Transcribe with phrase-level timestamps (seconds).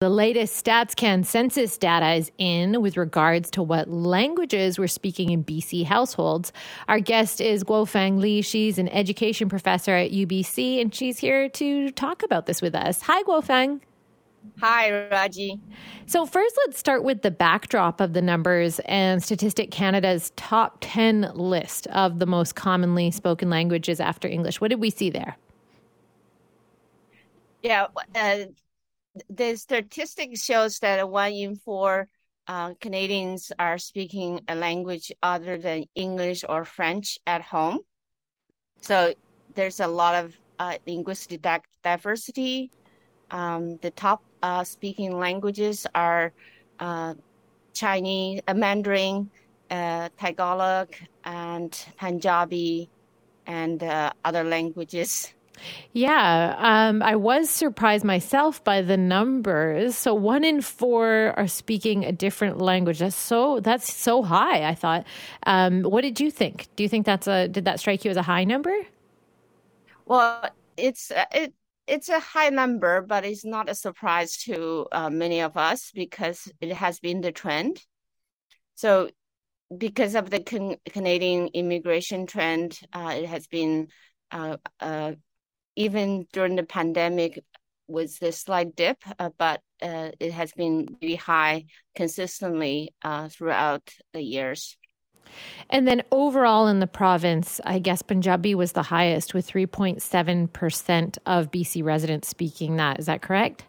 [0.00, 5.44] The latest StatsCan census data is in with regards to what languages we're speaking in
[5.44, 6.54] BC households.
[6.88, 8.40] Our guest is Guofang Li.
[8.40, 13.02] She's an education professor at UBC, and she's here to talk about this with us.
[13.02, 13.82] Hi, Guofang.
[14.60, 15.60] Hi, Raji.
[16.06, 21.32] So, first, let's start with the backdrop of the numbers and Statistic Canada's top 10
[21.34, 24.62] list of the most commonly spoken languages after English.
[24.62, 25.36] What did we see there?
[27.62, 28.38] Yeah, uh,
[29.28, 32.08] the statistic shows that one in four
[32.46, 37.80] uh, Canadians are speaking a language other than English or French at home.
[38.80, 39.14] So
[39.54, 41.42] there's a lot of uh, linguistic
[41.82, 42.70] diversity.
[43.30, 46.32] Um, the top uh, speaking languages are
[46.78, 47.14] uh,
[47.72, 49.30] Chinese, uh, Mandarin,
[49.70, 52.90] uh, Tagalog, and Punjabi,
[53.46, 53.82] and
[54.24, 55.32] other languages.
[55.92, 59.96] Yeah, um, I was surprised myself by the numbers.
[59.96, 63.00] So one in four are speaking a different language.
[63.00, 64.68] That's so that's so high.
[64.68, 65.04] I thought.
[65.46, 66.68] Um, what did you think?
[66.76, 68.74] Do you think that's a did that strike you as a high number?
[70.06, 71.54] Well, it's uh, it
[71.86, 76.50] it's a high number, but it's not a surprise to uh, many of us because
[76.60, 77.82] it has been the trend.
[78.76, 79.10] So,
[79.76, 83.88] because of the can- Canadian immigration trend, uh, it has been
[84.30, 85.12] uh, uh,
[85.80, 87.42] even during the pandemic
[87.88, 91.64] was the slight dip, uh, but uh, it has been really high
[91.96, 94.76] consistently uh, throughout the years.
[95.70, 101.50] And then overall in the province, I guess Punjabi was the highest with 3.7% of
[101.50, 102.98] BC residents speaking that.
[102.98, 103.64] Is that correct?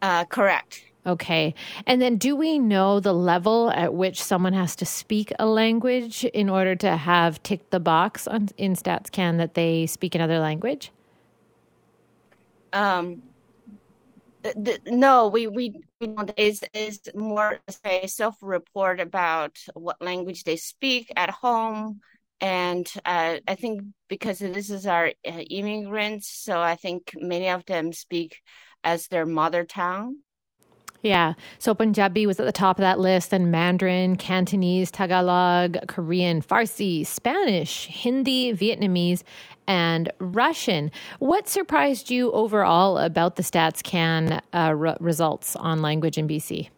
[0.00, 0.82] Uh, correct.
[1.06, 1.54] Okay.
[1.86, 6.24] And then do we know the level at which someone has to speak a language
[6.24, 10.90] in order to have ticked the box on, in StatsCan that they speak another language?
[12.72, 13.22] Um,
[14.42, 16.32] the, no, we, we, we don't.
[16.36, 22.00] Is is more say self report about what language they speak at home,
[22.40, 27.64] and uh, I think because this is our uh, immigrants, so I think many of
[27.64, 28.40] them speak
[28.84, 30.18] as their mother tongue.
[31.02, 31.34] Yeah.
[31.58, 37.06] So Punjabi was at the top of that list, then Mandarin, Cantonese, Tagalog, Korean, Farsi,
[37.06, 39.22] Spanish, Hindi, Vietnamese,
[39.66, 40.90] and Russian.
[41.18, 46.70] What surprised you overall about the StatsCan uh, re- results on language in BC?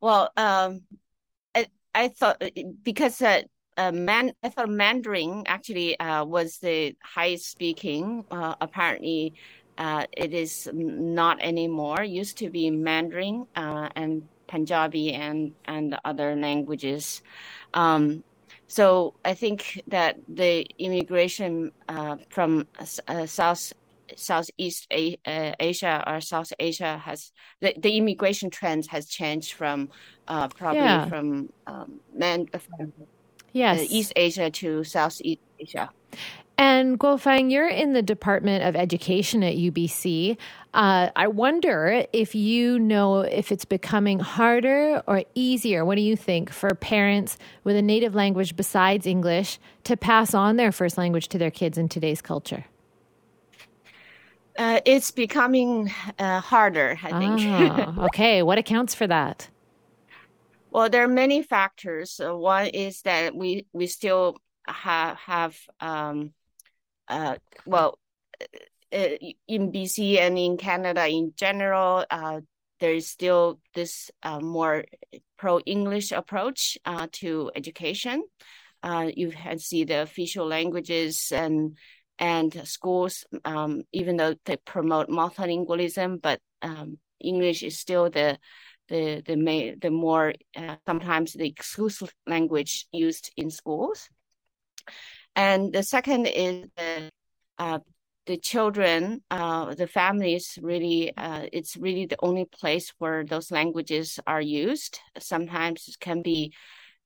[0.00, 0.82] Well, um,
[1.54, 2.42] I, I thought
[2.82, 3.42] because uh,
[3.76, 8.24] uh, man, I thought Mandarin actually uh, was the highest speaking.
[8.30, 9.34] Uh, apparently,
[9.78, 12.02] uh, it is not anymore.
[12.02, 17.22] It used to be Mandarin uh, and Punjabi and and other languages.
[17.74, 18.22] Um,
[18.66, 22.66] so I think that the immigration uh, from
[23.08, 23.72] uh, South
[24.16, 29.88] Southeast uh, Asia or South Asia has the, the immigration trends has changed from
[30.28, 31.06] uh, probably yeah.
[31.06, 32.92] from um, man from
[33.52, 33.86] yes.
[33.90, 35.90] East Asia to Southeast Asia.
[36.72, 40.38] And Guofang, you're in the Department of Education at UBC.
[40.72, 45.84] Uh, I wonder if you know if it's becoming harder or easier.
[45.84, 50.56] What do you think for parents with a native language besides English to pass on
[50.56, 52.64] their first language to their kids in today's culture?
[54.58, 57.40] Uh, it's becoming uh, harder, I think.
[57.42, 59.46] Ah, okay, what accounts for that?
[60.70, 62.18] Well, there are many factors.
[62.18, 66.32] Uh, one is that we we still have have um,
[67.12, 67.36] uh,
[67.66, 67.98] well,
[68.40, 72.40] uh, uh, in BC and in Canada in general, uh,
[72.80, 74.84] there is still this uh, more
[75.38, 78.24] pro-English approach uh, to education.
[79.14, 81.76] You can see the official languages and
[82.18, 88.38] and schools, um, even though they promote multilingualism, but um, English is still the
[88.88, 94.08] the the main, the more uh, sometimes the exclusive language used in schools.
[95.34, 97.10] And the second is the,
[97.58, 97.78] uh,
[98.26, 104.20] the children, uh, the families really, uh, it's really the only place where those languages
[104.26, 105.00] are used.
[105.18, 106.52] Sometimes it can be,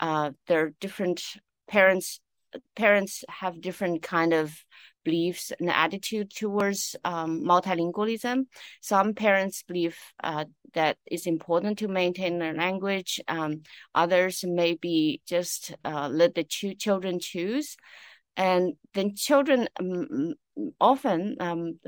[0.00, 1.22] uh, there are different
[1.68, 2.20] parents,
[2.76, 4.64] parents have different kind of
[5.04, 8.46] beliefs and attitude towards um, multilingualism.
[8.80, 10.44] Some parents believe uh,
[10.74, 13.20] that it's important to maintain their language.
[13.28, 13.62] Um,
[13.94, 17.76] others maybe just uh, let the ch- children choose
[18.36, 20.34] and then children um,
[20.80, 21.78] often um,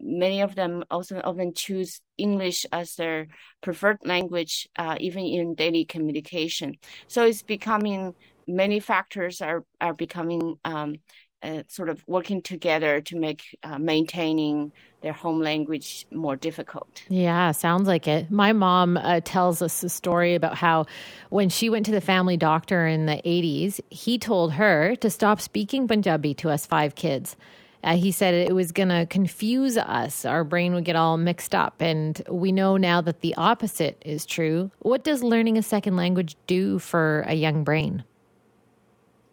[0.00, 3.26] many of them also often choose english as their
[3.62, 6.76] preferred language uh, even in daily communication.
[7.06, 8.14] So it's becoming
[8.46, 10.96] many factors are are becoming um,
[11.42, 17.02] uh, sort of working together to make uh, maintaining their home language more difficult.
[17.08, 18.30] Yeah, sounds like it.
[18.30, 20.86] My mom uh, tells us a story about how
[21.30, 25.40] when she went to the family doctor in the 80s, he told her to stop
[25.40, 27.36] speaking Punjabi to us five kids.
[27.84, 30.24] Uh, he said it was going to confuse us.
[30.24, 31.80] Our brain would get all mixed up.
[31.80, 34.70] And we know now that the opposite is true.
[34.78, 38.04] What does learning a second language do for a young brain?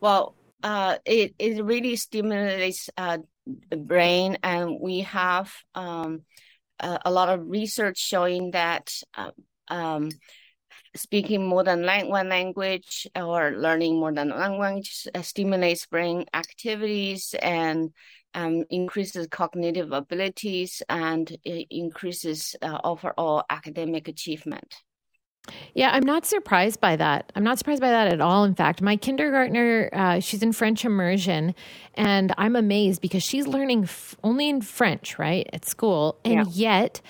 [0.00, 0.34] Well,
[0.64, 3.18] uh, it, it really stimulates uh,
[3.70, 6.22] the brain, and we have um,
[6.80, 9.30] a, a, lot of research showing that uh,
[9.68, 10.08] um,
[10.96, 17.34] speaking more than one language or learning more than one language uh, stimulates brain activities
[17.42, 17.92] and
[18.32, 24.76] um, increases cognitive abilities and increases uh, overall academic achievement.
[25.74, 27.30] Yeah, I'm not surprised by that.
[27.34, 28.44] I'm not surprised by that at all.
[28.44, 31.54] In fact, my kindergartner, uh, she's in French immersion,
[31.94, 36.80] and I'm amazed because she's learning f- only in French, right, at school, and yeah.
[36.82, 37.00] yet.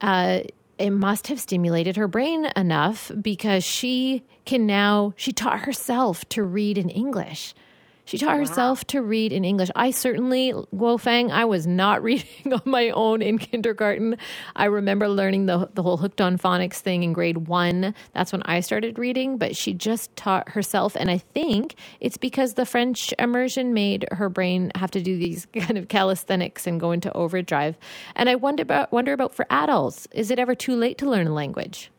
[0.00, 0.40] Uh,
[0.76, 6.42] it must have stimulated her brain enough because she can now she taught herself to
[6.42, 7.54] read in english
[8.04, 9.70] she taught herself to read in English.
[9.74, 14.16] I certainly, Guofang, I was not reading on my own in kindergarten.
[14.56, 17.94] I remember learning the, the whole hooked on phonics thing in grade one.
[18.12, 20.96] That's when I started reading, but she just taught herself.
[20.96, 25.46] And I think it's because the French immersion made her brain have to do these
[25.54, 27.76] kind of calisthenics and go into overdrive.
[28.16, 31.26] And I wonder about, wonder about for adults, is it ever too late to learn
[31.26, 31.90] a language?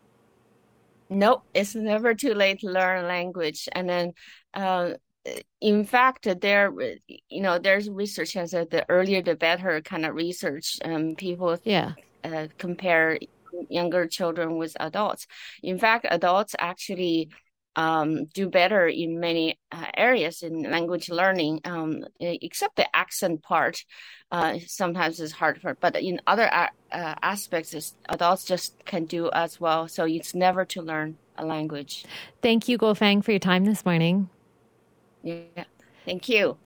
[1.10, 3.70] Nope, it's never too late to learn a language.
[3.72, 4.14] And then
[4.54, 4.94] uh,
[5.62, 6.72] in fact, there,
[7.30, 10.80] you know, there's research that said the earlier the better kind of research.
[10.84, 11.94] Um, people yeah
[12.24, 13.20] uh, compare
[13.70, 15.28] younger children with adults.
[15.64, 17.30] In fact, adults actually
[17.76, 23.84] um, do better in many uh, areas in language learning, um, except the accent part.
[24.32, 29.60] Uh, sometimes it's hard for, but in other uh, aspects, adults just can do as
[29.60, 29.88] well.
[29.88, 32.06] So it's never to learn a language.
[32.42, 34.30] Thank you, Guofang, for your time this morning.
[35.26, 35.66] Yeah.
[36.06, 36.58] Thank you.